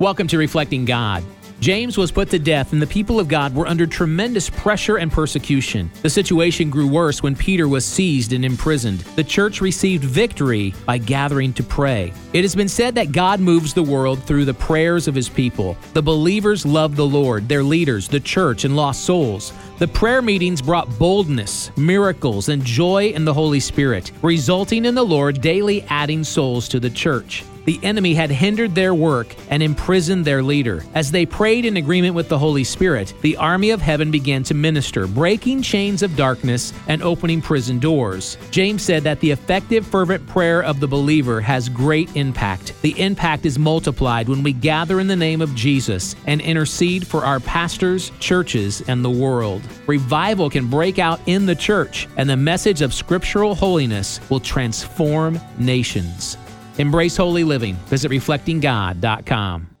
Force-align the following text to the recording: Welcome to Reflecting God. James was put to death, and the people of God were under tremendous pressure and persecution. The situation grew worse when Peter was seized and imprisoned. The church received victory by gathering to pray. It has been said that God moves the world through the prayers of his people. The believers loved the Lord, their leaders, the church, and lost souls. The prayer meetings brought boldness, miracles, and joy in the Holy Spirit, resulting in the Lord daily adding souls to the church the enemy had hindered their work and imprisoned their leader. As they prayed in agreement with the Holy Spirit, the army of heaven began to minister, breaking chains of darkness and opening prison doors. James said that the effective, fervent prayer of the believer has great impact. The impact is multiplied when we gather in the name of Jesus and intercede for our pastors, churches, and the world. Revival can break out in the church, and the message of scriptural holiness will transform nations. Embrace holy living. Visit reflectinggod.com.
Welcome 0.00 0.28
to 0.28 0.38
Reflecting 0.38 0.84
God. 0.84 1.24
James 1.58 1.98
was 1.98 2.12
put 2.12 2.30
to 2.30 2.38
death, 2.38 2.72
and 2.72 2.80
the 2.80 2.86
people 2.86 3.18
of 3.18 3.26
God 3.26 3.52
were 3.52 3.66
under 3.66 3.84
tremendous 3.84 4.48
pressure 4.48 4.98
and 4.98 5.10
persecution. 5.10 5.90
The 6.02 6.08
situation 6.08 6.70
grew 6.70 6.86
worse 6.86 7.20
when 7.20 7.34
Peter 7.34 7.66
was 7.66 7.84
seized 7.84 8.32
and 8.32 8.44
imprisoned. 8.44 9.00
The 9.16 9.24
church 9.24 9.60
received 9.60 10.04
victory 10.04 10.72
by 10.86 10.98
gathering 10.98 11.52
to 11.54 11.64
pray. 11.64 12.12
It 12.32 12.42
has 12.42 12.54
been 12.54 12.68
said 12.68 12.94
that 12.94 13.10
God 13.10 13.40
moves 13.40 13.74
the 13.74 13.82
world 13.82 14.22
through 14.22 14.44
the 14.44 14.54
prayers 14.54 15.08
of 15.08 15.16
his 15.16 15.28
people. 15.28 15.76
The 15.94 16.02
believers 16.02 16.64
loved 16.64 16.94
the 16.94 17.04
Lord, 17.04 17.48
their 17.48 17.64
leaders, 17.64 18.06
the 18.06 18.20
church, 18.20 18.64
and 18.64 18.76
lost 18.76 19.04
souls. 19.04 19.52
The 19.80 19.88
prayer 19.88 20.22
meetings 20.22 20.62
brought 20.62 20.96
boldness, 20.96 21.76
miracles, 21.76 22.50
and 22.50 22.64
joy 22.64 23.08
in 23.08 23.24
the 23.24 23.34
Holy 23.34 23.58
Spirit, 23.58 24.12
resulting 24.22 24.84
in 24.84 24.94
the 24.94 25.04
Lord 25.04 25.40
daily 25.40 25.82
adding 25.88 26.22
souls 26.22 26.68
to 26.68 26.78
the 26.78 26.88
church 26.90 27.42
the 27.68 27.78
enemy 27.82 28.14
had 28.14 28.30
hindered 28.30 28.74
their 28.74 28.94
work 28.94 29.36
and 29.50 29.62
imprisoned 29.62 30.24
their 30.24 30.42
leader. 30.42 30.82
As 30.94 31.10
they 31.10 31.26
prayed 31.26 31.66
in 31.66 31.76
agreement 31.76 32.14
with 32.14 32.30
the 32.30 32.38
Holy 32.38 32.64
Spirit, 32.64 33.12
the 33.20 33.36
army 33.36 33.68
of 33.68 33.82
heaven 33.82 34.10
began 34.10 34.42
to 34.44 34.54
minister, 34.54 35.06
breaking 35.06 35.60
chains 35.60 36.02
of 36.02 36.16
darkness 36.16 36.72
and 36.86 37.02
opening 37.02 37.42
prison 37.42 37.78
doors. 37.78 38.38
James 38.50 38.80
said 38.82 39.02
that 39.02 39.20
the 39.20 39.32
effective, 39.32 39.86
fervent 39.86 40.26
prayer 40.26 40.62
of 40.62 40.80
the 40.80 40.88
believer 40.88 41.42
has 41.42 41.68
great 41.68 42.16
impact. 42.16 42.72
The 42.80 42.98
impact 42.98 43.44
is 43.44 43.58
multiplied 43.58 44.30
when 44.30 44.42
we 44.42 44.54
gather 44.54 44.98
in 44.98 45.06
the 45.06 45.14
name 45.14 45.42
of 45.42 45.54
Jesus 45.54 46.16
and 46.26 46.40
intercede 46.40 47.06
for 47.06 47.22
our 47.22 47.38
pastors, 47.38 48.12
churches, 48.18 48.80
and 48.88 49.04
the 49.04 49.10
world. 49.10 49.60
Revival 49.86 50.48
can 50.48 50.70
break 50.70 50.98
out 50.98 51.20
in 51.26 51.44
the 51.44 51.54
church, 51.54 52.08
and 52.16 52.30
the 52.30 52.36
message 52.38 52.80
of 52.80 52.94
scriptural 52.94 53.54
holiness 53.54 54.20
will 54.30 54.40
transform 54.40 55.38
nations. 55.58 56.38
Embrace 56.78 57.16
holy 57.16 57.44
living. 57.44 57.74
Visit 57.86 58.10
reflectinggod.com. 58.10 59.77